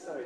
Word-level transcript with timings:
sorry. 0.00 0.24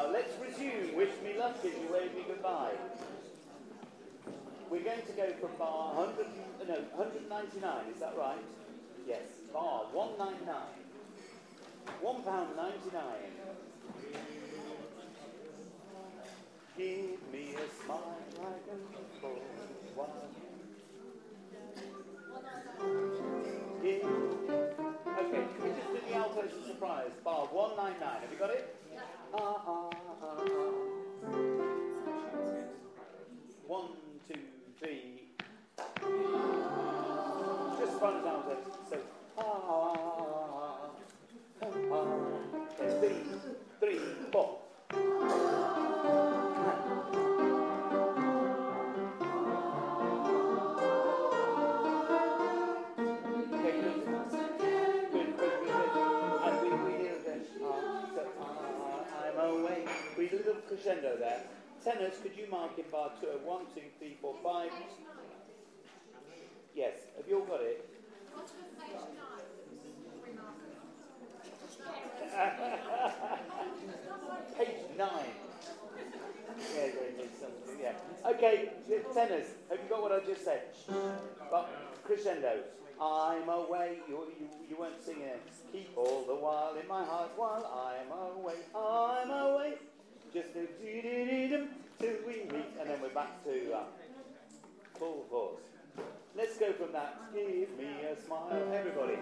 now, 0.00 0.10
let's 0.12 0.32
resume. 0.40 0.94
Wish 0.96 1.10
me 1.22 1.36
luck 1.38 1.56
as 1.58 1.72
you 1.72 1.88
wave 1.92 2.14
me 2.14 2.24
goodbye. 2.26 2.72
We're 4.70 4.84
going 4.84 5.02
to 5.02 5.12
go 5.12 5.32
from 5.40 5.50
bar 5.58 5.94
100, 5.94 6.26
no, 6.68 6.74
199, 6.94 7.92
is 7.92 8.00
that 8.00 8.16
right? 8.16 8.38
Yes, 9.06 9.22
bar 9.52 9.84
199. 9.92 10.56
£1.99. 12.02 13.00
Give 16.78 17.32
me 17.32 17.54
a 17.56 17.84
smile 17.84 18.16
like 18.38 18.64
a. 18.72 20.39
got 67.50 67.60
it. 67.62 67.84
page 74.56 74.68
nine. 74.96 75.10
Yeah, 76.76 76.86
yeah. 77.80 78.30
Okay, 78.30 78.70
tenors. 79.12 79.46
Have 79.68 79.78
you 79.82 79.88
got 79.88 80.02
what 80.02 80.12
I 80.12 80.20
just 80.24 80.44
said? 80.44 80.62
But 81.50 81.68
crescendo. 82.04 82.60
I'm 83.02 83.48
away. 83.48 83.98
You, 84.08 84.26
you, 84.38 84.48
you 84.68 84.76
weren't 84.78 85.02
singing. 85.04 85.40
Keep 85.72 85.96
all 85.96 86.24
the 86.28 86.34
while 86.34 86.76
in 86.80 86.86
my 86.86 87.02
heart 87.04 87.30
while 87.34 87.64
I'm 87.66 88.12
away. 88.12 88.54
I'm 88.76 89.30
away. 89.30 89.74
Just 90.32 90.54
do 90.54 90.68
do 90.80 91.02
do 91.02 91.48
do 91.48 91.68
till 91.98 92.16
we 92.26 92.34
meet, 92.44 92.70
and 92.78 92.88
then 92.90 93.00
we're 93.02 93.08
back 93.08 93.42
to 93.44 93.72
uh, 93.72 93.82
full 94.98 95.24
force. 95.28 95.79
Let's 96.36 96.56
go 96.58 96.72
from 96.72 96.92
that. 96.92 97.32
Give 97.34 97.70
me 97.76 98.06
a 98.06 98.20
smile, 98.20 98.72
everybody. 98.72 99.16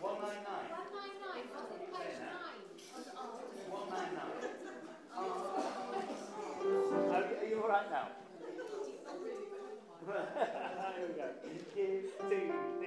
One 0.00 0.14
nine 0.22 0.42
nine. 0.42 0.70
One 0.72 0.88
nine 0.96 1.16
nine. 1.20 1.44
One 1.52 1.68
nine 1.92 2.16
nine. 2.40 2.64
One 3.70 3.88
nine 3.90 4.12
nine. 7.10 7.24
Are 7.40 7.46
you 7.46 7.62
all 7.62 7.68
right 7.68 7.90
now? 7.90 8.08
there 10.08 11.06
we 11.06 11.14
go. 11.14 11.26
Give 11.76 12.04
two. 12.28 12.79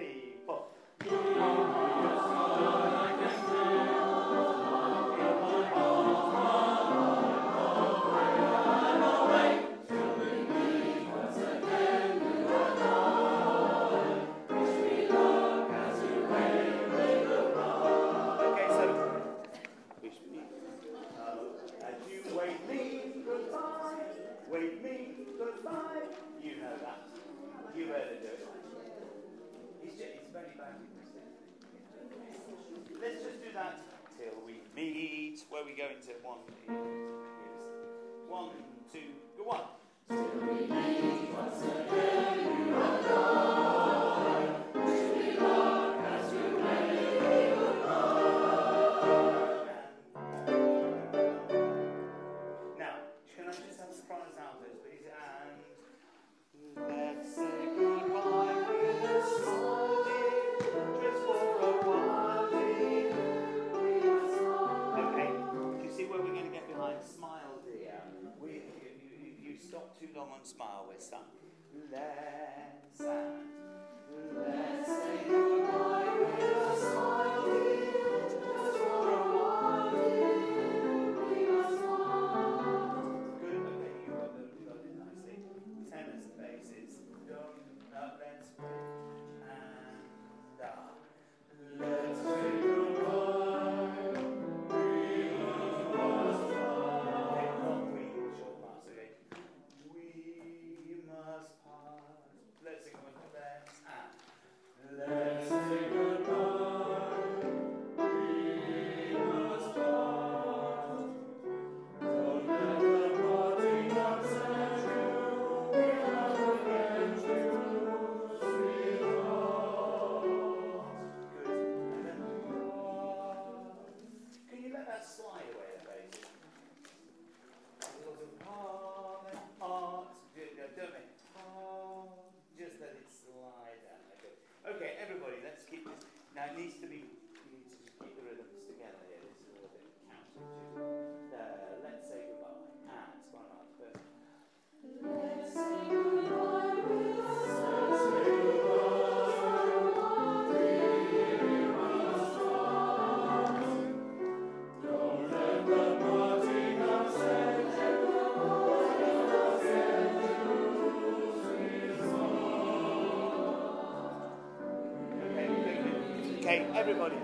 Okay, 166.54 166.70
everybody. 166.78 167.18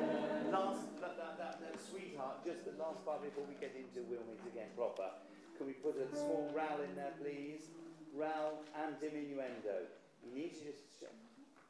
Last, 0.50 0.90
that, 1.06 1.14
that, 1.14 1.38
that, 1.38 1.62
that 1.62 1.78
sweetheart, 1.78 2.42
just 2.42 2.66
the 2.66 2.74
last 2.81 3.06
part 3.06 3.22
before 3.22 3.46
we 3.46 3.54
get 3.62 3.78
into 3.78 4.02
We'll 4.10 4.26
Meet 4.26 4.42
Again 4.58 4.74
proper. 4.74 5.06
Can 5.54 5.70
we 5.70 5.74
put 5.74 6.02
a 6.02 6.10
small 6.18 6.50
row 6.50 6.81
in 6.81 6.96
there, 6.98 7.14
please? 7.22 7.70
Row 8.18 8.58
and 8.74 8.98
diminuendo. 8.98 9.86
You 10.26 10.34
need 10.34 10.58
to 10.58 10.66
just. 10.66 10.81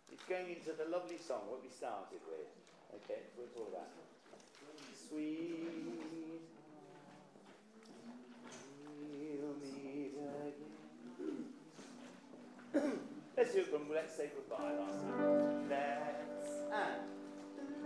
It's 0.07 0.23
going 0.23 0.55
into 0.55 0.71
the 0.71 0.87
lovely 0.87 1.17
song, 1.19 1.51
what 1.51 1.59
we 1.61 1.67
started 1.67 2.23
with. 2.31 2.47
Okay, 3.03 3.19
that's 3.27 3.35
what 3.35 3.51
it's 3.51 3.57
all 3.59 3.67
about. 3.67 3.91
Sweet. 4.95 5.59
We'll 9.35 9.59
meet 9.59 10.15
again. 10.15 10.55
let's 13.35 13.51
do 13.51 13.59
it 13.59 13.67
from 13.67 13.91
Let's 13.93 14.15
Say 14.15 14.31
Goodbye 14.33 14.79
last 14.79 15.03
time. 15.03 15.67
Let's 15.67 16.55
and. 16.71 17.18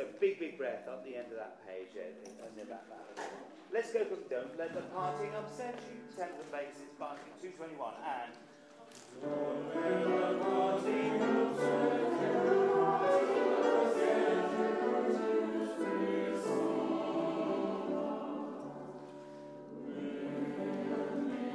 So 0.00 0.06
big, 0.18 0.38
big 0.38 0.56
breath 0.56 0.88
up 0.88 1.04
the 1.04 1.14
end 1.14 1.26
of 1.30 1.36
that 1.36 1.58
page, 1.68 1.88
yeah, 1.94 2.04
and 2.24 2.70
that. 2.70 2.84
Let's 3.70 3.92
go 3.92 4.02
from 4.06 4.20
don't 4.30 4.58
let 4.58 4.72
the 4.72 4.80
parting 4.80 5.34
upset 5.34 5.78
you. 5.90 6.00
Tens 6.16 6.32
and 6.40 6.50
basses, 6.50 6.88
parting 6.98 7.34
221, 7.42 7.94
and 8.08 8.32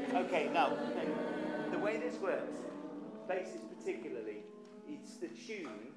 the 0.06 0.20
Okay, 0.20 0.50
now, 0.54 0.78
the 1.72 1.80
way 1.80 1.98
this 1.98 2.20
works, 2.22 2.60
basses 3.28 3.62
particularly, 3.76 4.44
it's 4.88 5.16
the 5.16 5.30
tune, 5.30 5.95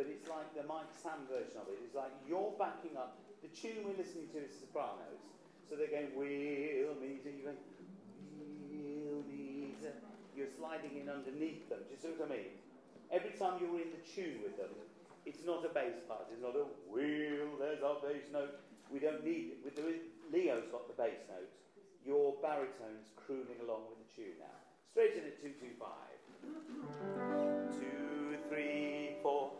but 0.00 0.08
it's 0.08 0.24
like 0.32 0.48
the 0.56 0.64
Mike 0.64 0.88
Sam 0.96 1.28
version 1.28 1.60
of 1.60 1.68
it. 1.68 1.76
It's 1.84 1.92
like 1.92 2.08
you're 2.24 2.56
backing 2.56 2.96
up. 2.96 3.20
The 3.44 3.52
tune 3.52 3.84
we're 3.84 4.00
listening 4.00 4.32
to 4.32 4.40
is 4.40 4.56
sopranos. 4.56 5.20
So 5.68 5.76
they're 5.76 5.92
going, 5.92 6.16
we'll 6.16 6.96
meet, 6.96 7.20
and 7.28 7.36
you're 7.36 7.52
we'll 7.52 9.20
meet. 9.28 9.76
You're 10.32 10.48
sliding 10.56 10.96
in 10.96 11.12
underneath 11.12 11.68
them. 11.68 11.84
Do 11.84 11.92
you 11.92 12.00
see 12.00 12.16
what 12.16 12.32
I 12.32 12.32
mean? 12.32 12.56
Every 13.12 13.36
time 13.36 13.60
you're 13.60 13.76
in 13.76 13.92
the 13.92 14.00
tune 14.00 14.40
with 14.40 14.56
them, 14.56 14.72
it's 15.28 15.44
not 15.44 15.68
a 15.68 15.72
bass 15.76 16.00
part. 16.08 16.32
It's 16.32 16.40
not 16.40 16.56
a 16.56 16.64
wheel, 16.88 17.60
there's 17.60 17.84
our 17.84 18.00
bass 18.00 18.24
note. 18.32 18.56
We 18.88 19.04
don't 19.04 19.20
need 19.20 19.60
it. 19.60 19.68
Leo's 20.32 20.64
got 20.72 20.88
the 20.88 20.96
bass 20.96 21.28
notes. 21.28 21.60
Your 22.08 22.40
baritone's 22.40 23.12
crooning 23.20 23.60
along 23.60 23.92
with 23.92 24.00
the 24.00 24.08
tune 24.16 24.40
now. 24.40 24.56
Straight 24.88 25.12
in 25.20 25.28
at 25.28 25.36
225. 25.44 25.76
Two, 27.76 28.40
three, 28.48 29.20
four. 29.20 29.59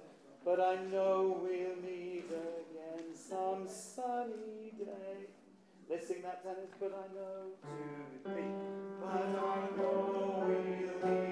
But 0.43 0.59
I 0.59 0.75
know 0.91 1.39
we'll 1.43 1.75
meet 1.85 2.25
again 2.25 3.15
some 3.15 3.67
sunny 3.67 4.73
day. 4.77 5.27
Let's 5.89 6.07
sing 6.07 6.23
that 6.23 6.43
tennis. 6.43 6.71
But 6.79 6.93
I 6.93 7.13
know 7.13 7.51
to 8.23 8.29
be. 8.29 8.41
But 8.99 9.07
I 9.07 9.77
know 9.77 10.43
we'll 10.47 11.11
meet 11.11 11.30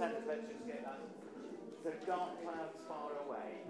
the 0.00 0.06
just 0.48 0.66
get 0.66 0.80
that. 0.82 0.98
So 1.84 1.90
dark 2.06 2.42
clouds 2.42 2.78
far 2.88 3.10
away. 3.26 3.68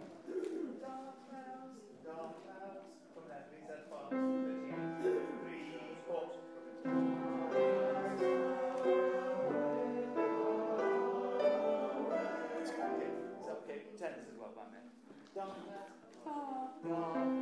Dark 0.80 1.18
clouds, 1.26 1.82
dark 2.06 2.34
clouds. 2.46 2.86
From 3.14 3.24
there, 3.26 3.46
please, 3.50 3.66
that's 3.66 3.90
far. 3.90 4.06
man. 14.70 14.86
Dark 15.34 15.50
clouds, 15.66 16.14
far, 16.24 16.70
dark. 16.88 17.39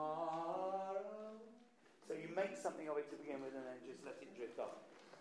So. 0.00 1.36
So 2.08 2.16
you 2.16 2.32
make 2.34 2.56
something 2.56 2.88
of 2.88 2.96
it 2.96 3.12
to 3.12 3.16
begin 3.20 3.44
with 3.44 3.54
and 3.54 3.62
then 3.68 3.78
just 3.86 4.02
let 4.02 4.16
it 4.18 4.32
drift 4.34 4.58
off. 4.58 4.80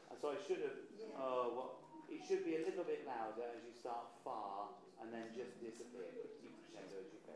And 0.09 0.17
so 0.17 0.31
I 0.33 0.39
should 0.47 0.63
have, 0.65 0.79
oh, 1.19 1.51
what? 1.53 1.69
It 2.09 2.25
should 2.25 2.41
be 2.41 2.57
a 2.57 2.65
little 2.65 2.87
bit 2.87 3.05
louder 3.05 3.45
as 3.53 3.61
you 3.61 3.75
start 3.75 4.09
far 4.23 4.73
and 4.97 5.13
then 5.13 5.29
just 5.35 5.53
disappear. 5.61 6.09
Keep 6.41 6.57
crescendo 6.65 6.97
as 6.97 7.13
you 7.13 7.21
go. 7.27 7.35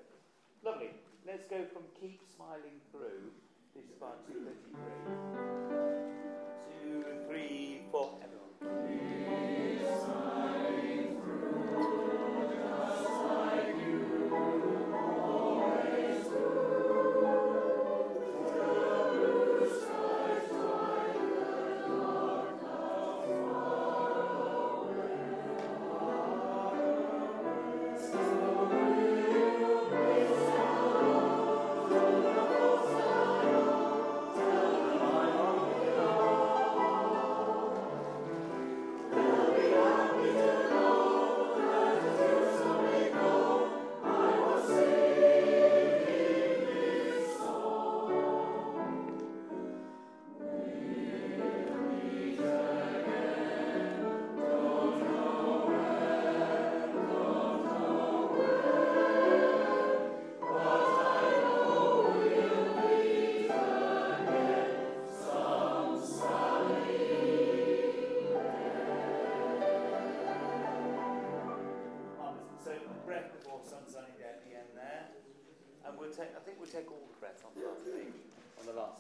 Lovely. 0.65 0.89
Let's 1.27 1.45
go 1.45 1.67
from 1.69 1.83
keep 1.99 2.19
smiling 2.35 2.81
through 2.91 3.31
This 3.75 3.85
is 3.85 3.95
bar 4.01 4.17
233. 4.25 4.73
Two, 6.81 7.05
three, 7.29 7.85
four, 7.91 8.17
few 8.59 9.02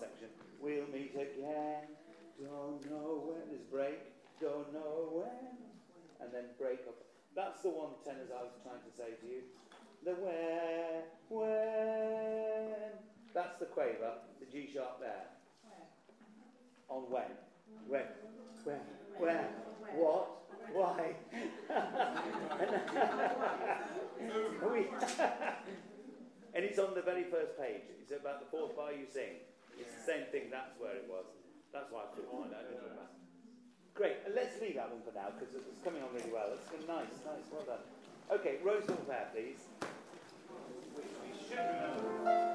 section. 0.03 0.27
We'll 0.59 0.87
meet 0.91 1.15
again. 1.15 1.87
Don't 2.39 2.83
know 2.89 3.21
when. 3.23 3.47
this 3.51 3.61
break. 3.71 3.99
Don't 4.41 4.73
know 4.73 5.23
when. 5.23 5.55
And 6.19 6.33
then 6.33 6.45
break 6.59 6.81
up. 6.87 6.95
That's 7.35 7.61
the 7.61 7.69
one 7.69 7.91
tenors 8.03 8.29
I 8.31 8.43
was 8.43 8.51
trying 8.63 8.81
to 8.83 8.91
say 8.95 9.15
to 9.21 9.27
you. 9.27 9.43
The 10.03 10.15
where, 10.19 11.03
when. 11.29 12.91
That's 13.33 13.57
the 13.59 13.65
quaver, 13.65 14.19
the 14.39 14.45
G 14.51 14.69
sharp 14.71 14.99
there. 14.99 15.25
Where? 15.63 15.87
On 16.89 17.09
when. 17.09 17.31
When. 17.87 18.03
When. 18.63 18.79
When. 19.17 19.35
when? 19.35 19.45
What? 19.95 20.29
Why? 20.73 21.15
and 26.55 26.65
it's 26.65 26.79
on 26.79 26.93
the 26.93 27.01
very 27.01 27.23
first 27.23 27.57
page. 27.57 27.81
It's 28.01 28.11
about 28.11 28.39
the 28.39 28.45
fourth 28.45 28.75
bar 28.75 28.91
you 28.91 29.07
sing. 29.11 29.39
It's 29.79 29.93
the 29.93 30.05
same 30.05 30.25
thing, 30.31 30.49
that's 30.51 30.77
where 30.79 30.95
it 30.95 31.05
was. 31.09 31.25
That's 31.71 31.89
why 31.89 32.05
I 32.05 32.15
couldn't 32.15 32.29
find 32.29 32.53
I 32.53 32.61
didn't 32.63 32.85
know 32.85 32.93
that. 33.01 33.11
Great, 33.93 34.17
and 34.25 34.33
let's 34.35 34.59
leave 34.61 34.75
that 34.75 34.89
one 34.89 35.01
for 35.01 35.13
now 35.13 35.33
because 35.33 35.53
it's 35.53 35.83
coming 35.83 36.01
on 36.01 36.09
really 36.13 36.31
well. 36.33 36.49
It's 36.53 36.69
been 36.69 36.85
nice, 36.87 37.13
nice, 37.25 37.45
well 37.51 37.65
done. 37.65 37.83
Okay, 38.31 38.57
Rose 38.63 38.85
Fair, 38.85 39.29
please. 39.33 39.61
Which 40.95 41.05
we 41.21 41.29
should 41.47 41.57
remember. 41.57 42.52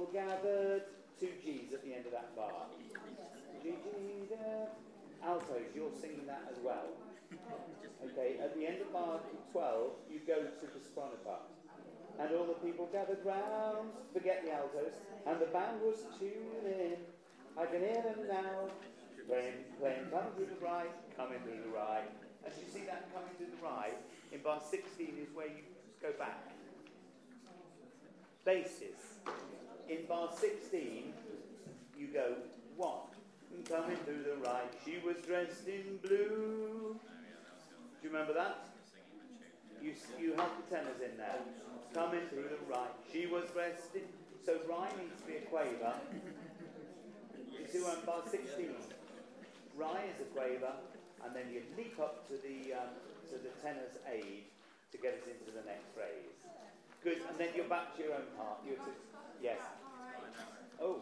People 0.00 0.12
gathered. 0.12 0.82
Two 1.18 1.28
G's 1.44 1.72
at 1.74 1.84
the 1.84 1.92
end 1.92 2.06
of 2.06 2.12
that 2.12 2.34
bar. 2.34 2.66
Da. 3.62 5.28
Altos, 5.28 5.68
you're 5.74 5.92
singing 6.00 6.26
that 6.26 6.48
as 6.50 6.56
well. 6.64 6.88
Okay, 8.04 8.40
at 8.40 8.56
the 8.56 8.66
end 8.66 8.80
of 8.80 8.92
bar 8.92 9.20
12, 9.52 9.90
you 10.10 10.20
go 10.26 10.40
to 10.40 10.66
the 10.66 10.80
soprano 10.80 11.16
part. 11.24 11.42
And 12.18 12.34
all 12.34 12.46
the 12.46 12.56
people 12.64 12.88
gathered 12.90 13.20
round, 13.24 13.92
forget 14.14 14.42
the 14.44 14.52
altos, 14.52 14.96
and 15.26 15.38
the 15.38 15.46
band 15.46 15.80
was 15.82 16.04
tuning. 16.18 16.40
In. 16.64 16.96
I 17.58 17.66
can 17.66 17.80
hear 17.80 18.00
them 18.00 18.24
now, 18.28 18.72
playing, 19.28 19.68
playing, 19.78 20.08
coming 20.10 20.32
through 20.36 20.48
the 20.56 20.64
right, 20.64 20.90
coming 21.16 21.38
through 21.44 21.60
the 21.68 21.76
right. 21.76 22.08
As 22.46 22.54
you 22.56 22.64
see 22.72 22.86
that 22.86 23.12
coming 23.12 23.34
through 23.36 23.52
the 23.52 23.62
right, 23.62 23.96
in 24.32 24.40
bar 24.40 24.60
16 24.70 25.18
is 25.20 25.28
where 25.34 25.48
you 25.48 25.68
go 26.00 26.12
back. 26.18 26.48
Basses. 28.44 29.20
In 29.90 30.06
bar 30.06 30.30
16, 30.38 31.12
you 31.98 32.06
go 32.14 32.36
one. 32.76 33.10
Coming 33.68 33.96
through 34.06 34.22
the 34.22 34.38
right, 34.46 34.70
she 34.84 35.02
was 35.04 35.16
dressed 35.26 35.66
in 35.66 35.98
blue. 35.98 36.94
Do 36.94 38.02
you 38.06 38.10
remember 38.14 38.32
that? 38.34 38.70
You, 39.82 39.92
you 40.14 40.30
have 40.38 40.54
the 40.54 40.70
tenors 40.70 41.02
in 41.02 41.18
there. 41.18 41.42
Coming 41.92 42.22
through 42.30 42.54
the 42.54 42.62
right, 42.70 42.94
she 43.12 43.26
was 43.26 43.42
dressed 43.50 43.90
in. 43.96 44.06
So 44.46 44.62
right 44.70 44.94
needs 44.96 45.18
to 45.20 45.26
be 45.26 45.36
a 45.38 45.44
quaver. 45.50 45.94
You 47.50 47.66
see 47.66 47.82
where 47.82 47.98
I'm 47.98 48.06
bar 48.06 48.22
16? 48.30 48.70
Rye 49.76 50.06
is 50.06 50.22
a 50.22 50.30
quaver, 50.30 50.70
and 51.26 51.34
then 51.34 51.50
you 51.50 51.62
leap 51.76 51.98
up 51.98 52.28
to 52.28 52.34
the 52.38 52.78
um, 52.78 52.94
to 53.34 53.42
the 53.42 53.50
tenor's 53.58 53.98
aid 54.06 54.46
to 54.92 54.98
get 54.98 55.18
us 55.18 55.26
into 55.26 55.50
the 55.50 55.66
next 55.66 55.90
phrase. 55.98 56.38
Good, 57.02 57.26
and 57.26 57.34
then 57.36 57.48
you're 57.56 57.68
back 57.68 57.96
to 57.96 58.02
your 58.04 58.14
own 58.14 58.30
part. 58.38 58.62
You're 58.64 58.76
to, 58.76 58.92
yes. 59.42 59.58
Oh. 60.80 61.00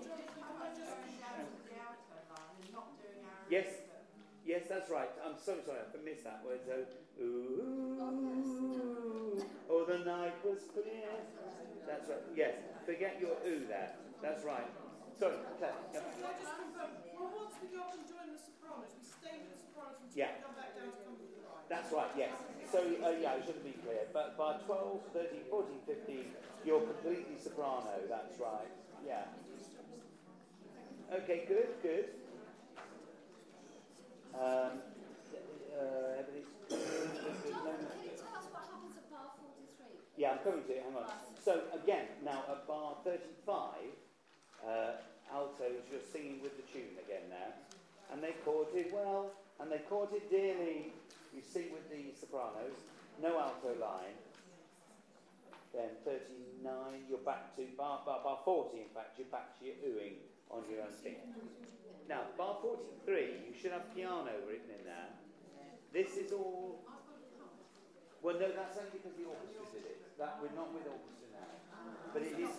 Yes, 3.51 3.66
yes, 4.44 4.62
that's 4.68 4.90
right. 4.90 5.09
I'm 5.24 5.38
so 5.40 5.57
sorry, 5.64 5.81
I 5.81 5.96
missed 6.05 6.24
that 6.24 6.44
word. 6.44 6.61
So, 6.66 6.85
ooh, 7.22 7.96
oh, 9.70 9.85
the 9.88 9.98
night 10.05 10.37
was 10.44 10.68
clear. 10.72 11.09
That's 11.87 12.09
right. 12.11 12.20
Yes, 12.37 12.53
forget 12.85 13.16
your 13.20 13.40
ooh 13.48 13.64
there. 13.66 13.92
That's 14.20 14.44
right. 14.44 14.68
Sorry, 15.18 15.37
Claire. 15.59 15.72
Can 15.92 16.03
I 16.05 16.33
just 16.38 16.53
confirm? 16.61 16.90
Well, 17.16 17.31
once 17.40 17.55
we 17.62 17.68
go 17.72 17.81
up 17.88 17.94
and 17.96 18.05
join 18.05 18.29
the 18.31 18.38
Sopranos, 18.38 18.92
we 18.92 19.03
stay 19.03 19.40
with 19.40 19.57
the 19.57 19.64
Sopranos 19.64 19.96
until 20.05 20.18
Yeah. 20.20 20.37
we 20.37 20.44
come 20.44 20.55
back 20.61 20.77
down 20.77 20.92
to 20.92 21.01
come 21.09 21.16
to 21.16 21.24
right. 21.24 21.38
That's 21.68 21.92
right, 21.92 22.11
yes. 22.16 22.33
So, 22.72 22.78
uh, 22.78 23.12
yeah, 23.20 23.37
I 23.37 23.44
should 23.44 23.62
be 23.64 23.76
clear. 23.85 24.09
But 24.12 24.37
by 24.37 24.57
12, 24.66 25.00
13, 25.12 25.40
14, 25.50 25.76
15, 25.87 26.24
you're 26.64 26.81
completely 26.81 27.37
soprano. 27.42 28.00
That's 28.09 28.38
right. 28.40 28.68
Yeah. 29.07 29.24
Okay, 31.12 31.44
good, 31.48 31.68
good. 31.83 32.04
Um, 34.35 34.81
uh, 35.72 36.20
everything's 36.20 36.52
good, 36.68 37.09
good, 37.24 37.37
good. 37.44 37.57
No, 37.64 37.72
no. 37.72 37.88
Can 37.88 38.04
you 38.04 38.16
tell 38.20 38.37
us 38.37 38.48
what 38.52 38.64
happens 38.68 38.96
at 38.96 39.09
bar 39.11 39.33
43? 39.40 39.88
Yeah, 40.16 40.33
I'm 40.33 40.38
coming 40.44 40.64
to 40.64 40.72
it. 40.72 40.83
Hang 40.85 40.96
on. 40.96 41.09
So 41.44 41.62
again, 41.72 42.07
now 42.24 42.44
at 42.50 42.66
bar 42.66 42.96
35, 43.04 43.57
uh, 44.66 44.92
altos, 45.33 45.85
you're 45.90 46.04
singing 46.12 46.40
with 46.42 46.57
the 46.57 46.66
tune 46.72 46.96
again 47.00 47.28
now, 47.31 47.57
and 48.12 48.22
they 48.22 48.37
courted 48.44 48.92
well, 48.92 49.33
and 49.61 49.70
they 49.72 49.81
courted 49.88 50.28
dearly. 50.31 50.92
You 51.38 51.46
sing 51.46 51.70
with 51.70 51.87
the 51.87 52.11
sopranos, 52.18 52.74
no 53.22 53.38
alto 53.38 53.70
line. 53.79 54.18
Then 55.70 55.94
39, 56.03 56.66
you're 57.07 57.22
back 57.22 57.55
to 57.55 57.62
bar, 57.79 58.03
bar, 58.03 58.27
bar 58.27 58.42
40. 58.42 58.74
In 58.83 58.90
fact, 58.90 59.14
you're 59.22 59.31
back 59.31 59.55
to 59.62 59.70
your 59.70 59.79
oohing 59.87 60.18
on 60.51 60.66
your 60.66 60.83
own. 60.83 60.90
Now, 62.11 62.27
bar 62.35 62.59
43, 63.07 63.46
you 63.46 63.55
should 63.55 63.70
have 63.70 63.87
piano 63.94 64.35
written 64.51 64.66
in 64.66 64.83
there. 64.83 65.14
This 65.94 66.18
is 66.18 66.35
all. 66.35 66.83
Well, 68.18 68.35
no, 68.35 68.51
that's 68.51 68.74
only 68.74 68.98
because 68.98 69.14
the 69.14 69.31
orchestra 69.31 69.79
did 69.79 69.94
it. 69.94 70.18
That 70.18 70.42
we're 70.42 70.51
not 70.59 70.74
with 70.74 70.90
orchestra 70.90 71.38
now. 71.38 71.55
But 72.11 72.27
it 72.27 72.35
is. 72.35 72.51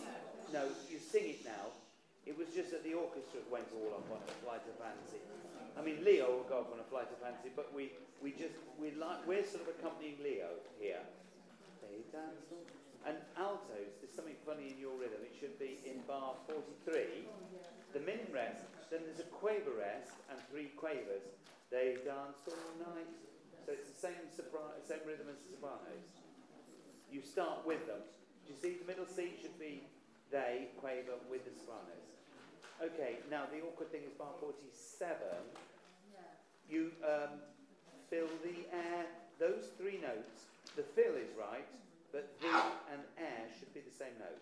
No, 0.56 0.72
you 0.88 1.04
sing 1.04 1.36
it 1.36 1.44
now. 1.44 1.76
It 2.24 2.40
was 2.40 2.48
just 2.56 2.72
that 2.72 2.88
the 2.88 2.96
orchestra 2.96 3.44
went 3.52 3.68
all 3.76 4.00
up 4.00 4.08
on 4.08 4.24
a 4.24 4.36
flight 4.40 4.64
of 4.64 4.80
fancy. 4.80 5.20
I 5.80 5.82
mean, 5.82 6.04
Leo 6.04 6.28
will 6.28 6.50
go 6.52 6.60
off 6.68 6.76
on 6.76 6.84
a 6.84 6.88
flight 6.92 7.08
of 7.08 7.24
fancy, 7.24 7.56
but 7.56 7.72
we, 7.72 7.96
we 8.20 8.36
just 8.36 8.60
we 8.76 8.92
like 9.00 9.24
we're 9.24 9.48
sort 9.48 9.64
of 9.64 9.72
accompanying 9.80 10.20
Leo 10.20 10.60
here. 10.76 11.00
They 11.80 12.04
dance 12.12 12.52
all- 12.52 12.68
and 13.08 13.16
altos. 13.40 13.96
There's 14.04 14.12
something 14.12 14.36
funny 14.44 14.76
in 14.76 14.78
your 14.78 14.92
rhythm. 15.00 15.24
It 15.24 15.32
should 15.40 15.56
be 15.56 15.80
in 15.88 16.04
bar 16.04 16.36
43. 16.52 17.24
The 17.96 18.04
min 18.04 18.20
rest. 18.36 18.68
Then 18.92 19.08
there's 19.08 19.24
a 19.24 19.30
quaver 19.32 19.72
rest 19.80 20.20
and 20.28 20.36
three 20.52 20.76
quavers. 20.76 21.24
They 21.72 21.96
danced 22.04 22.44
all 22.52 22.76
night. 22.84 23.08
So 23.64 23.72
it's 23.72 23.88
the 23.88 24.00
same 24.04 24.28
same 24.36 25.04
rhythm 25.08 25.32
as 25.32 25.40
the 25.48 25.56
sopranos. 25.56 26.04
You 27.08 27.24
start 27.24 27.64
with 27.64 27.88
them. 27.88 28.04
Do 28.44 28.52
you 28.52 28.60
see 28.60 28.76
the 28.76 28.86
middle 28.86 29.08
C 29.08 29.32
should 29.40 29.56
be 29.56 29.88
they 30.28 30.76
quaver 30.76 31.16
with 31.32 31.48
the 31.48 31.56
sopranos. 31.56 32.04
Okay, 32.80 33.20
now 33.32 33.44
the 33.52 33.60
awkward 33.64 33.92
thing 33.92 34.04
is 34.08 34.14
bar 34.16 34.32
47. 34.40 35.16
You 36.70 36.94
um, 37.02 37.42
fill 38.14 38.30
the 38.46 38.62
air, 38.70 39.10
those 39.42 39.74
three 39.82 39.98
notes, 39.98 40.46
the 40.78 40.86
fill 40.94 41.18
is 41.18 41.34
right, 41.34 41.66
but 42.14 42.30
the 42.38 42.54
and 42.94 43.02
air 43.18 43.50
should 43.58 43.74
be 43.74 43.82
the 43.82 43.90
same 43.90 44.14
note. 44.22 44.38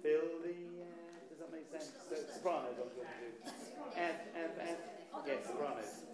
Fill 0.00 0.40
the 0.40 0.56
air, 0.80 1.12
does 1.28 1.44
that 1.44 1.52
make 1.52 1.68
sense? 1.68 1.92
So 2.08 2.16
sopranos 2.16 2.80
I'm 2.80 2.88
going 2.96 3.04
to 3.04 3.20
do. 3.20 3.30
F, 3.92 4.16
F, 4.32 4.52
F, 4.64 4.80
yes, 5.28 5.44
sopranos. 5.44 6.08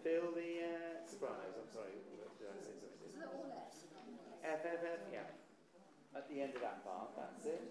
Fill 0.00 0.32
the 0.32 0.48
air, 0.64 1.04
sopranos, 1.04 1.52
I'm 1.60 1.68
sorry, 1.68 2.00
did 2.08 2.48
I 2.48 2.56
say 2.64 2.72
something? 2.80 3.12
F, 4.48 4.60
F, 4.64 4.80
F, 4.80 5.00
yeah. 5.12 5.28
At 6.16 6.24
the 6.32 6.40
end 6.40 6.56
of 6.56 6.62
that 6.64 6.80
part, 6.88 7.12
that's 7.20 7.44
it. 7.52 7.68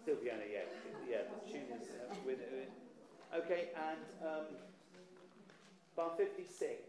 Still 0.00 0.16
piano, 0.16 0.48
yeah. 0.48 0.64
Yeah, 1.04 1.28
the 1.28 1.44
tune 1.44 1.68
is 1.76 1.88
uh, 1.92 2.14
with 2.24 2.40
it. 2.40 2.72
Okay, 3.30 3.68
and 3.78 4.02
um, 4.26 4.46
bar 5.94 6.10
56, 6.16 6.82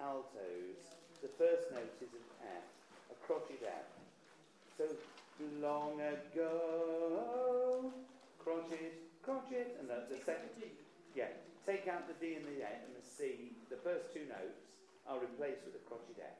altos, 0.00 0.78
the 1.22 1.28
first 1.36 1.72
note 1.72 1.90
is 2.00 2.12
an 2.14 2.22
F, 2.54 2.62
a 3.10 3.26
crotchet 3.26 3.58
F. 3.66 3.82
So, 4.78 4.84
long 5.60 6.00
ago, 6.00 7.92
crotchet, 8.38 8.94
crotchet, 9.22 9.76
and 9.80 9.90
the, 9.90 10.06
the 10.08 10.22
second, 10.24 10.50
yeah, 11.16 11.34
take 11.66 11.88
out 11.88 12.06
the 12.06 12.14
D 12.24 12.34
and 12.34 12.44
the 12.44 12.62
A 12.62 12.70
and 12.86 12.94
the 12.94 13.02
C, 13.02 13.50
the 13.68 13.76
first 13.76 14.14
two 14.14 14.22
notes 14.28 14.62
are 15.08 15.18
replaced 15.18 15.64
with 15.64 15.74
a 15.74 15.82
crotchet 15.88 16.22
F. 16.22 16.38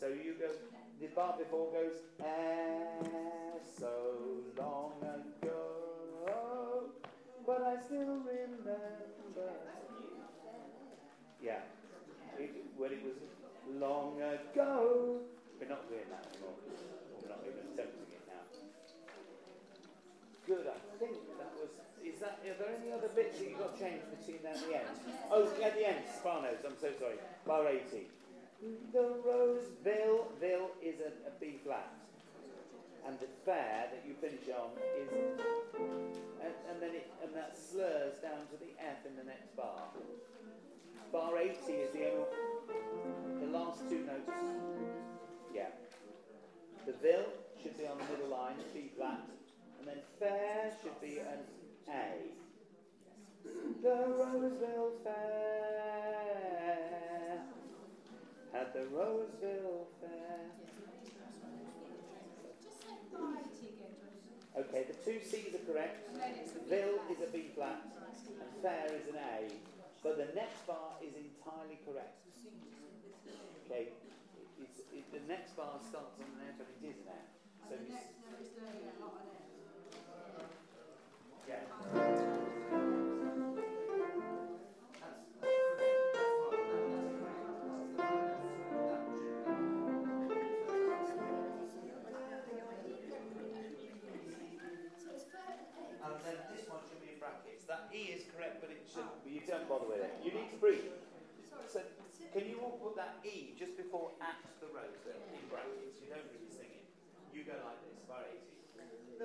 So 0.00 0.08
you 0.08 0.34
go, 0.40 0.48
the 0.98 1.08
bar 1.08 1.34
before 1.36 1.70
goes, 1.70 2.00
eh, 2.20 3.58
so 3.78 3.92
long 4.56 4.92
ago, 5.02 5.89
but 7.46 7.62
I 7.62 7.82
still 7.84 8.00
remember. 8.00 8.78
Yeah, 11.42 11.60
it, 12.38 12.50
when 12.76 12.92
it 12.92 13.02
was 13.04 13.16
long 13.78 14.20
ago. 14.20 15.20
We're 15.60 15.68
not 15.68 15.88
doing 15.88 16.08
that 16.08 16.24
anymore. 16.32 16.56
We're 17.20 17.28
not 17.28 17.44
even 17.44 17.64
attempting 17.72 18.08
it 18.12 18.24
now. 18.28 18.44
Good, 20.46 20.66
I 20.68 20.80
think 20.96 21.16
that 21.36 21.52
was. 21.60 21.72
Is 22.00 22.20
that? 22.20 22.40
Are 22.40 22.56
there 22.56 22.72
any 22.80 22.92
other 22.92 23.08
bits 23.08 23.38
that 23.38 23.48
you 23.48 23.56
got 23.56 23.78
changed 23.78 24.08
between 24.08 24.40
now 24.42 24.56
and 24.56 24.64
the 24.64 24.76
end? 24.80 24.88
Oh, 25.30 25.44
at 25.62 25.76
the 25.76 25.84
end, 25.86 26.00
Spanos. 26.08 26.64
I'm 26.64 26.76
so 26.80 26.88
sorry. 26.98 27.20
Bar 27.46 27.68
80. 27.68 28.08
The 28.92 29.16
Roseville, 29.24 30.28
Ville 30.40 30.70
is 30.82 31.00
a, 31.00 31.12
a 31.28 31.32
B 31.40 31.58
flat. 31.64 31.92
And 33.06 33.18
the 33.18 33.28
fair 33.44 33.88
that 33.88 34.04
you 34.06 34.14
finish 34.20 34.44
on 34.52 34.70
is, 35.00 35.40
and, 36.42 36.54
and 36.70 36.82
then 36.82 36.94
it, 36.94 37.10
and 37.22 37.34
that 37.34 37.56
slurs 37.56 38.18
down 38.22 38.46
to 38.50 38.56
the 38.58 38.72
F 38.80 39.06
in 39.06 39.16
the 39.16 39.24
next 39.24 39.56
bar. 39.56 39.88
Bar 41.12 41.38
80 41.38 41.72
is 41.72 41.90
the 41.92 42.10
only, 42.10 42.26
the 43.40 43.46
last 43.58 43.88
two 43.88 44.06
notes. 44.06 44.30
Yeah. 45.54 45.70
The 46.86 46.92
Ville 47.02 47.32
should 47.62 47.76
be 47.76 47.86
on 47.86 47.98
the 47.98 48.04
middle 48.12 48.30
line, 48.30 48.56
B 48.72 48.90
flat, 48.96 49.20
and 49.78 49.88
then 49.88 49.98
fair 50.18 50.72
should 50.82 51.00
be 51.00 51.18
an 51.18 51.40
A. 51.88 52.30
The 53.82 54.06
Roseville 54.18 54.92
Fair 55.02 56.10
at 58.54 58.74
the 58.74 58.86
Roseville 58.86 59.88
Fair. 60.00 60.59
Okay, 64.58 64.84
the 64.88 64.98
two 65.06 65.20
C's 65.22 65.54
are 65.54 65.64
correct. 65.72 66.10
Vil 66.68 66.98
is 67.10 67.20
a 67.22 67.30
B 67.30 67.50
flat, 67.54 67.82
and 68.26 68.50
fair 68.62 68.86
is 68.86 69.06
an 69.08 69.16
A. 69.16 69.46
But 70.02 70.16
the 70.18 70.34
next 70.34 70.66
bar 70.66 70.98
is 71.02 71.14
entirely 71.14 71.78
correct. 71.86 72.18
Okay, 73.66 73.88
it, 74.58 75.12
the 75.12 75.22
next 75.28 75.56
bar 75.56 75.78
starts 75.88 76.18
on 76.18 76.26
an 76.26 76.50
F 76.50 76.58
but 76.58 76.66
it 76.66 76.82
is 76.82 76.96
an 77.06 77.14
F. 77.14 77.30
So 77.70 79.29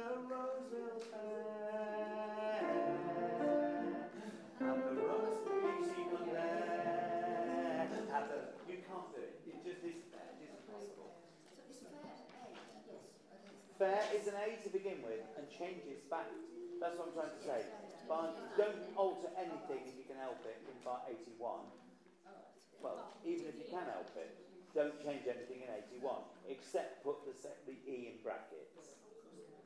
You 0.06 0.14
can't 8.86 9.10
do 9.10 9.26
it. 9.26 9.42
It 9.50 9.66
just 9.66 9.82
is 9.82 10.06
fair. 10.14 10.30
It 10.38 10.46
isn't 10.46 10.62
it's 10.62 11.82
fair 11.82 11.98
Fair 13.82 14.06
is 14.14 14.30
an 14.30 14.38
A 14.46 14.62
to 14.62 14.70
begin 14.70 15.02
with 15.02 15.26
and 15.42 15.50
changes 15.50 16.06
back. 16.06 16.30
That's 16.78 16.94
what 17.02 17.10
I'm 17.10 17.18
trying 17.18 17.34
to 17.34 17.42
say. 17.42 17.66
But 18.06 18.38
don't 18.62 18.86
alter 18.94 19.34
anything 19.34 19.90
if 19.90 19.98
you 19.98 20.06
can 20.06 20.22
help 20.22 20.46
it 20.46 20.62
in 20.70 20.78
part 20.86 21.10
81. 21.10 21.66
Well, 22.78 23.10
even 23.26 23.50
if 23.50 23.58
you 23.58 23.66
can 23.74 23.90
help 23.90 24.14
it, 24.14 24.38
don't 24.78 25.02
change 25.02 25.26
anything 25.26 25.66
in 25.66 25.74
81, 25.98 26.30
except 26.46 27.02
put 27.02 27.26
the, 27.26 27.34
the 27.66 27.74
E 27.90 28.14
in 28.14 28.22
brackets. 28.22 28.75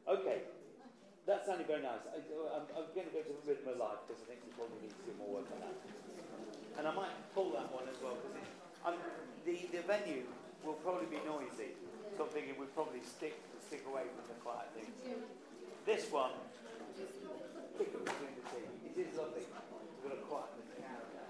Okay, 0.10 0.42
that 1.30 1.46
sounded 1.46 1.70
very 1.70 1.86
nice. 1.86 2.02
I, 2.10 2.18
am 2.18 2.66
going 2.98 3.06
to 3.06 3.14
go 3.14 3.22
to 3.22 3.30
the 3.30 3.46
rhythm 3.46 3.70
of 3.70 3.78
life 3.78 4.02
because 4.10 4.26
I 4.26 4.34
think 4.34 4.42
we 4.42 4.50
probably 4.58 4.82
need 4.82 4.98
to 4.98 5.04
do 5.06 5.14
more 5.22 5.38
work 5.38 5.46
on 5.54 5.62
that. 5.62 5.78
And 6.82 6.90
I 6.90 6.94
might 6.98 7.14
pull 7.38 7.54
that 7.54 7.70
one 7.70 7.86
as 7.86 8.02
well 8.02 8.18
because 8.18 8.98
the, 9.46 9.70
the 9.70 9.86
venue 9.86 10.26
will 10.66 10.82
probably 10.82 11.06
be 11.14 11.22
noisy. 11.22 11.78
So 12.18 12.26
I'm 12.26 12.34
thinking 12.34 12.58
we'd 12.58 12.74
probably 12.74 13.06
stick 13.06 13.38
stick 13.62 13.86
away 13.86 14.10
from 14.10 14.26
the 14.26 14.34
quiet 14.42 14.74
things. 14.74 14.98
This 15.86 16.10
one, 16.10 16.34
pick 17.78 17.94
up 17.94 18.02
between 18.10 18.34
the 18.34 18.46
two. 18.50 18.66
It 18.90 18.98
is 18.98 19.14
lovely. 19.14 19.46
We've 19.46 20.10
got 20.10 20.18
a 20.18 20.26
quiet 20.26 20.58
the 20.58 20.82
character. 20.82 21.30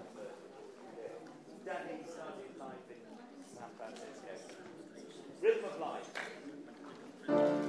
Danny 1.68 2.00
started 2.08 2.56
life 2.56 2.88
in 2.88 3.04
San 3.44 3.68
Francisco. 3.76 4.56
Rhythm 5.44 5.68
of 5.68 5.76
life. 5.76 7.59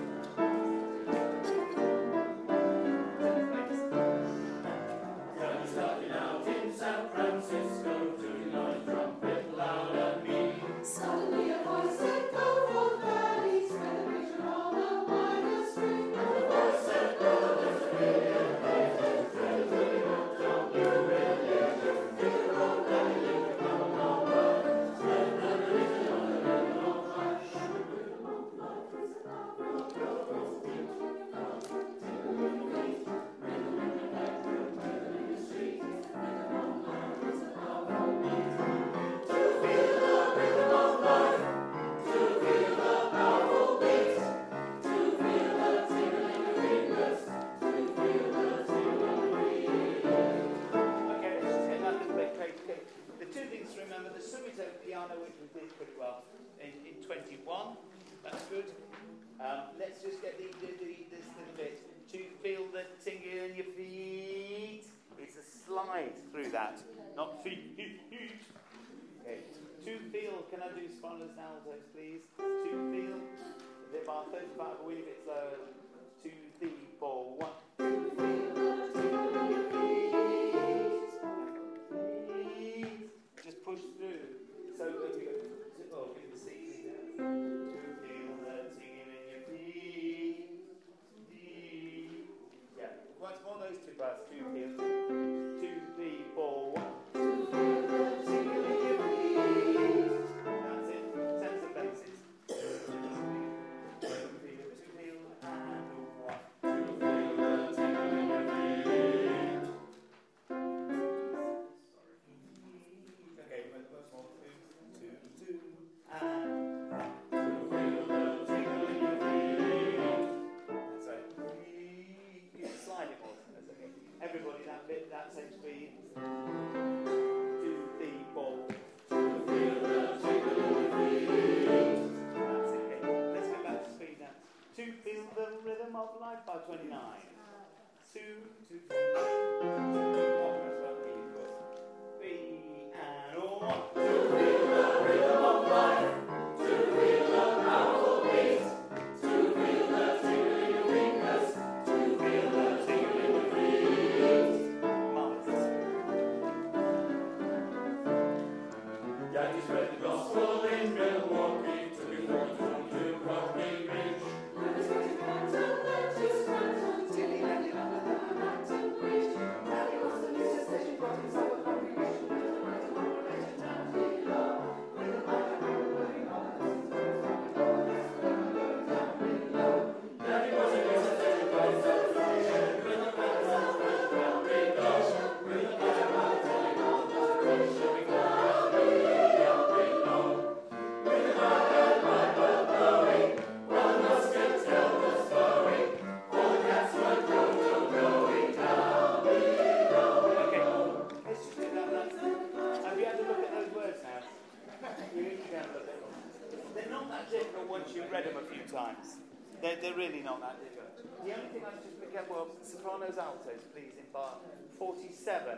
been 210.22 210.30
on 210.30 210.40
that 210.42 210.62
dinner. 210.62 210.86
The 211.26 211.34
only 211.34 211.50
thing 211.50 211.66
I 211.66 211.74
was 211.74 211.82
just 211.82 211.98
picking 211.98 212.20
up 212.20 212.30
was 212.30 212.54
sopranos 212.62 213.18
altos, 213.18 213.66
please, 213.74 213.98
in 213.98 214.06
bar 214.14 214.38
47. 214.78 215.58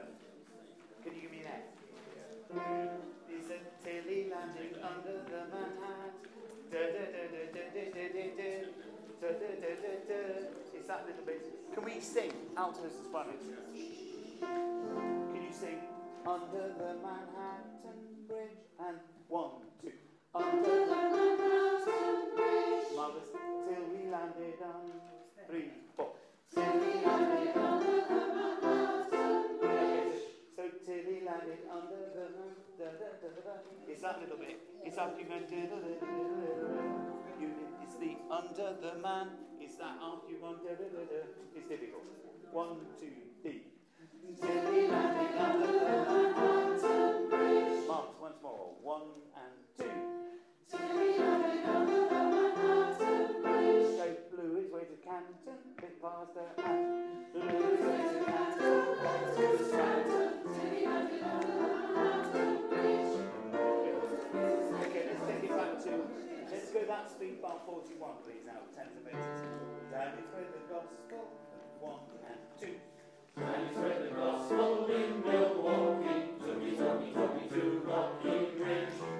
Can 1.03 1.15
you 1.15 1.21
give 1.21 1.31
me 1.31 1.43
an 1.43 1.51
F? 1.51 1.67
Is 3.27 3.49
it 3.51 3.63
Tilly 3.83 4.31
landing 4.31 4.79
under 4.79 5.19
the 5.27 5.41
Manhattan? 5.51 6.15
It's 10.73 10.87
that 10.87 11.05
little 11.07 11.25
bit. 11.25 11.43
Can 11.73 11.83
we 11.83 11.99
sing 11.99 12.31
altos 12.55 12.95
and 12.95 13.03
sopranos? 13.03 13.43
Can 14.39 15.43
you 15.43 15.51
sing 15.51 15.79
under 16.25 16.71
the 16.79 16.95
Manhattan 17.03 17.99
Bridge 18.27 18.63
and 18.79 18.97
one, 19.27 19.51
two? 19.81 19.91
Under 20.33 20.63
the 20.63 20.85
Manhattan 20.85 22.35
Bridge. 22.35 22.82
Marvelous. 23.03 23.31
Till 23.35 23.83
we 23.91 24.07
landed 24.07 24.63
on 24.63 24.87
three, 25.49 25.69
four. 25.97 26.15
Till 26.55 26.71
we 26.79 26.91
landed 27.03 27.51
under 27.57 27.99
the 28.07 28.21
Manhattan 28.31 29.59
Bridge. 29.59 30.23
So 30.55 30.63
till 30.85 31.03
he 31.11 31.19
landed 31.27 31.67
under 31.67 31.99
the 32.15 32.25
man- 32.31 32.55
da, 32.79 32.85
da, 32.95 33.07
da, 33.19 33.27
da, 33.35 33.41
da. 33.43 33.91
It's 33.91 34.01
that 34.03 34.21
little 34.21 34.37
bit. 34.37 34.55
It's 34.85 34.97
after 34.97 35.19
you 35.19 35.27
go 35.27 35.35
da, 35.35 35.61
da, 35.67 35.77
da, 35.83 35.89
da, 35.91 35.99
da, 35.99 36.47
da, 36.47 36.71
da. 36.71 37.41
You, 37.41 37.49
it's 37.83 37.95
the 37.99 38.15
under 38.31 38.69
the 38.79 38.93
man. 39.03 39.27
It's 39.59 39.75
that 39.75 39.99
after 39.99 40.31
you 40.31 40.37
gone 40.39 40.59
da, 40.63 40.71
da, 40.79 40.87
da, 40.95 41.03
da. 41.03 41.19
It's 41.57 41.67
difficult. 41.67 42.07
One, 42.53 42.87
two, 42.97 43.11
three. 43.41 43.63
Till 44.39 44.71
he 44.71 44.87
landed 44.87 45.35
under 45.43 45.67
the 45.67 45.91
Manhattan 46.07 47.27
Bridge. 47.27 47.85
Marks 47.85 48.15
once 48.21 48.39
more. 48.41 48.75
One 48.81 49.11
and 49.35 49.55
two. 49.77 49.91
Till 50.71 50.79
he 50.79 51.19
landed 51.19 51.65
under 51.67 51.91
the 51.91 51.92
to 54.93 54.99
Canton, 55.01 55.57
bit 55.81 56.01
past 56.01 56.33
blew 57.33 57.41
his 57.41 57.81
way 57.81 57.97
to 57.97 58.25
Canton, 58.25 58.85
to 59.35 59.45
Scranton. 59.65 60.29
Under 61.97 62.49
the. 62.69 62.83
Okay, 64.85 65.03
let's 65.09 65.23
take 65.25 65.43
it 65.43 65.49
back 65.49 65.73
to. 65.83 65.91
Let's 66.51 66.69
go 66.69 66.81
that 66.85 67.09
speed 67.09 67.41
bar 67.41 67.57
41, 67.65 68.11
please, 68.23 68.45
now. 68.45 68.61
Tenor 68.75 69.01
basis. 69.03 69.41
Down 69.91 70.13
it's 70.19 70.29
with 70.35 70.51
the 70.53 70.61
gospel. 70.69 71.23
One 71.79 72.05
and 72.29 72.41
two. 72.59 72.75
And 73.37 73.67
he 73.67 73.73
spread 73.73 73.97
the 74.03 74.15
gospel 74.15 74.85
in 74.93 75.21
Milwaukee, 75.21 76.37
Tookie, 76.39 76.77
Tookie, 76.77 77.13
Tookie 77.13 77.49
to 77.49 77.81
Rocky 77.87 78.37
Ridge. 78.59 79.12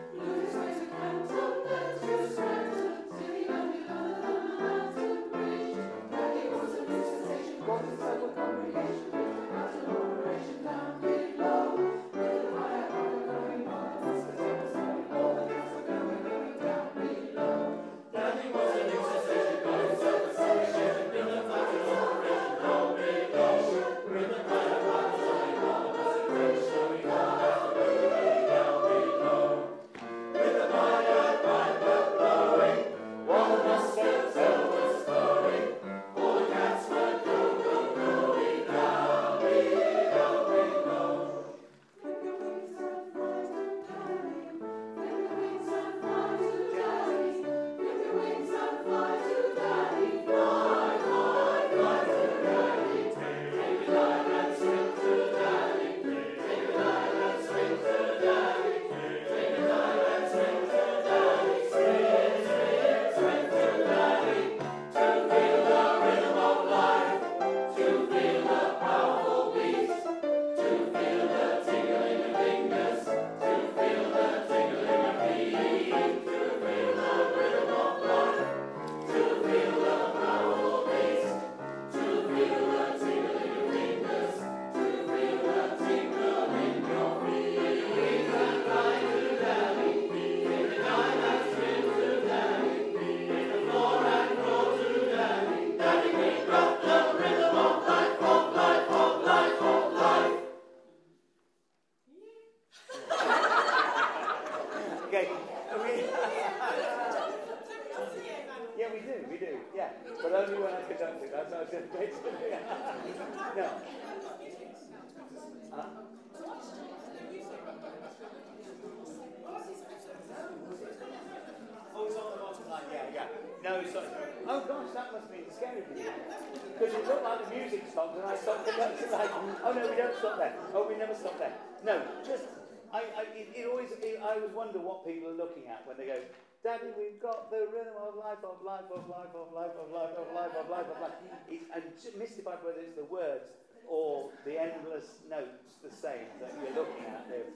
Of 139.04 139.10
life, 139.10 139.36
of 139.36 139.52
life, 139.52 139.76
of 139.76 139.92
life, 139.92 140.16
of 140.16 140.28
life, 140.32 140.54
of 140.56 140.70
life, 140.70 140.88
of 140.88 141.02
life, 141.02 141.12
life. 141.12 141.60
I'm 141.76 142.20
mystified 142.20 142.64
whether 142.64 142.80
it's 142.80 142.96
the 142.96 143.04
words 143.04 143.52
or 143.88 144.32
the 144.46 144.56
endless 144.56 145.20
notes 145.30 145.76
the 145.84 145.92
same 145.92 146.32
that 146.40 146.56
you're 146.56 146.76
looking 146.76 147.04
at 147.12 147.28
there. 147.28 147.52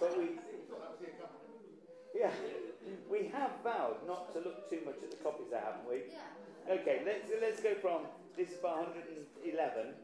But 0.00 0.18
we, 0.18 0.42
yeah, 2.14 2.30
we 3.10 3.30
have 3.30 3.52
vowed 3.62 4.02
not 4.06 4.34
to 4.34 4.40
look 4.40 4.68
too 4.68 4.82
much 4.84 4.98
at 5.02 5.10
the 5.10 5.20
copies 5.22 5.46
there, 5.50 5.62
haven't 5.62 5.86
we? 5.86 6.10
Yeah. 6.10 6.74
Okay, 6.82 7.06
let's 7.06 7.30
let's 7.40 7.62
go 7.62 7.78
from 7.78 8.10
this 8.36 8.50
is 8.50 8.58
bar 8.58 8.82
111. 8.82 9.94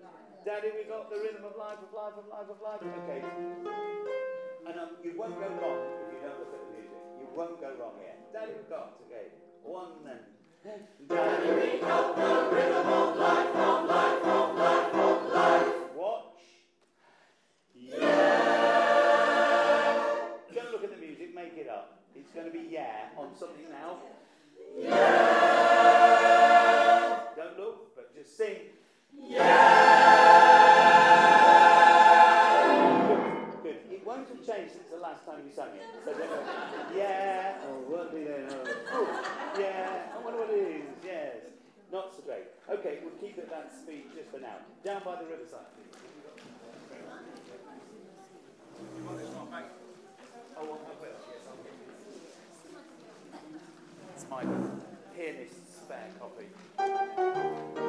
Daddy, 0.47 0.71
we 0.75 0.87
got 0.87 1.11
the 1.11 1.19
rhythm 1.19 1.43
of 1.43 1.59
life, 1.59 1.83
of 1.83 1.91
life, 1.91 2.15
of 2.15 2.27
life, 2.31 2.47
of 2.47 2.59
life. 2.63 2.83
Okay, 2.83 3.23
and 4.67 4.79
um, 4.79 4.95
you 5.03 5.19
won't 5.19 5.35
go 5.35 5.51
wrong 5.59 5.83
if 6.07 6.15
you 6.15 6.19
don't 6.23 6.39
look 6.39 6.55
at 6.55 6.63
the 6.63 6.71
music. 6.79 7.03
You 7.19 7.27
won't 7.35 7.59
go 7.59 7.75
wrong 7.75 7.99
here. 7.99 8.15
Daddy, 8.31 8.55
we 8.55 8.63
got 8.71 8.95
okay. 9.11 9.42
One 9.65 10.03
the 11.09 11.15
rhythm 12.53 12.87
of 12.87 13.17
life, 13.17 13.55
of 13.55 13.85
life, 13.87 14.25
of 14.25 14.57
life, 14.57 14.95
of 14.95 15.33
life. 15.33 15.73
Watch. 15.97 16.43
Yeah. 17.75 17.99
Don't 20.55 20.71
look 20.73 20.85
at 20.85 20.91
the 20.91 20.97
music. 20.97 21.35
Make 21.35 21.57
it 21.57 21.69
up. 21.69 22.03
It's 22.15 22.31
going 22.31 22.47
to 22.47 22.53
be 22.53 22.69
yeah 22.71 23.11
on 23.17 23.35
something 23.39 23.69
now. 23.71 23.99
Yeah. 24.81 25.73
Don't 27.37 27.59
look, 27.59 27.95
but 27.97 28.15
just 28.15 28.37
sing. 28.37 28.57
Good, 29.15 29.72
keep 43.35 43.45
at 43.45 43.51
that 43.51 43.73
speed 43.75 44.05
just 44.15 44.31
for 44.31 44.41
now. 44.41 44.57
Down 44.85 45.03
by 45.05 45.17
the 45.17 45.25
riverside, 45.25 45.61
please. 45.75 45.89
It's 54.15 54.27
my 54.31 54.45
pianist's 55.17 55.77
spare 55.77 56.11
copy. 56.19 57.82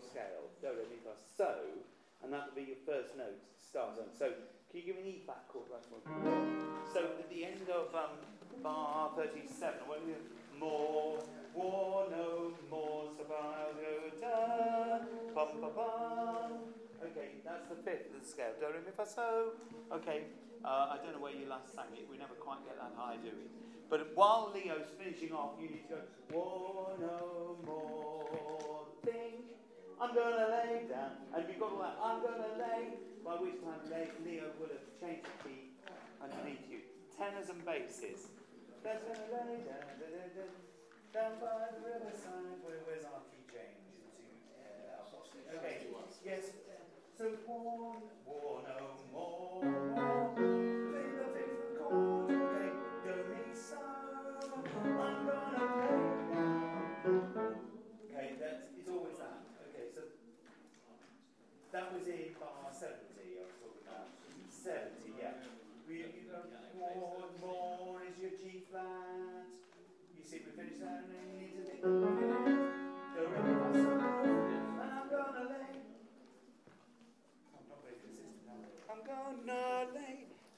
Your 0.00 0.08
scale, 0.08 0.44
do, 0.64 0.68
re, 0.72 0.84
mi, 0.88 0.96
fa, 1.04 1.12
so, 1.36 1.60
and 2.24 2.32
that 2.32 2.48
will 2.48 2.56
be 2.56 2.72
your 2.72 2.80
first 2.88 3.16
note 3.16 3.36
to. 3.36 4.02
So, 4.16 4.32
can 4.70 4.80
you 4.80 4.82
give 4.82 4.96
me 4.96 5.02
an 5.02 5.08
E 5.08 5.22
flat 5.24 5.44
chord? 5.48 5.68
So, 6.92 7.00
at 7.20 7.28
the 7.30 7.44
end 7.44 7.68
of 7.68 7.94
um, 7.94 8.16
bar 8.62 9.12
37, 9.16 9.86
what 9.86 10.00
do 10.02 10.10
you 10.10 10.16
more, 10.58 11.18
war, 11.54 12.06
no 12.10 12.52
more, 12.68 13.08
sabah, 13.16 13.76
da, 14.20 14.98
bum, 15.34 15.60
ba, 15.60 15.70
bum. 15.70 16.52
Okay, 17.00 17.40
that's 17.44 17.68
the 17.68 17.76
fifth 17.76 18.12
of 18.12 18.20
the 18.20 18.26
scale. 18.26 18.52
Do, 18.58 18.66
re, 18.66 18.80
mi, 18.84 18.92
fa, 18.96 19.06
so. 19.06 19.52
Okay, 19.92 20.24
uh, 20.64 20.96
I 20.96 20.96
don't 21.02 21.12
know 21.12 21.22
where 21.22 21.32
you 21.32 21.46
last 21.46 21.74
sang 21.74 21.92
it. 21.94 22.08
We 22.10 22.18
never 22.18 22.34
quite 22.34 22.64
get 22.64 22.76
that 22.76 22.92
high, 22.96 23.16
do 23.22 23.30
we? 23.30 23.46
But 23.88 24.14
while 24.14 24.52
Leo's 24.54 24.86
finishing 24.98 25.32
off, 25.32 25.58
you 25.60 25.68
need 25.68 25.88
to 25.88 25.94
go, 25.94 26.00
war, 26.32 26.92
no 27.00 27.56
more, 27.66 28.86
think. 29.04 29.59
I'm 30.00 30.14
gonna 30.16 30.48
lay 30.48 30.88
down. 30.88 31.12
And 31.36 31.44
you've 31.44 31.60
got 31.60 31.72
all 31.72 31.84
that, 31.84 31.96
I'm 32.00 32.24
gonna 32.24 32.56
lay, 32.56 32.96
by 33.20 33.36
which 33.36 33.60
time 33.60 33.84
Leo 34.24 34.48
would 34.56 34.72
have 34.72 34.88
changed 34.96 35.28
the 35.28 35.36
key 35.44 35.76
underneath 36.16 36.64
you. 36.72 36.80
Tenors 37.12 37.52
and 37.52 37.60
basses. 37.68 38.32
That's 38.82 39.04
gonna 39.04 39.28
lay 39.28 39.60
down, 39.68 39.92
da, 40.00 40.08
da, 40.08 40.24
da, 40.32 40.48
down 41.12 41.32
by 41.36 41.76
the 41.76 41.84
riverside. 41.84 42.64
Where, 42.64 42.80
where's 42.88 43.04
our 43.04 43.20
key 43.28 43.44
change 43.52 43.80
okay, 45.56 45.78
yes. 46.24 46.44
So 47.16 47.32
war, 47.46 47.96
war 48.24 48.36
oh, 48.36 48.62
no 48.64 48.78
more. 49.12 50.49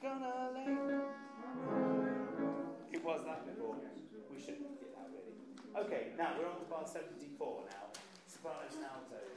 Gonna 0.03 0.51
lay. 0.53 0.67
It 2.91 3.05
was 3.05 3.21
that 3.25 3.47
before. 3.47 3.77
We 4.35 4.41
shouldn't 4.41 4.81
get 4.81 4.97
that 4.97 5.09
really. 5.15 5.87
Okay, 5.87 6.09
now 6.19 6.35
we're 6.37 6.49
on 6.49 6.59
to 6.59 6.65
bar 6.69 6.85
74 6.85 7.65
now. 7.71 7.87
Sopranos 8.27 8.75
and 8.75 8.85
altos. 8.85 9.31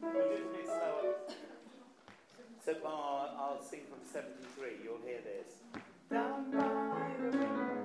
We'll 0.00 0.12
do 0.12 0.18
it 0.18 0.40
a 0.40 0.56
bit 0.56 0.66
slower. 0.66 1.14
So 2.64 2.74
bar, 2.82 3.30
I'll 3.38 3.62
sing 3.62 3.80
from 3.90 4.00
73. 4.10 4.78
You'll 4.82 5.04
hear 5.04 5.20
this. 5.20 5.82
Down 6.10 6.50
by 6.50 7.12
the 7.20 7.38
river. 7.38 7.75